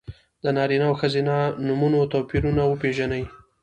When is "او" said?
0.89-0.95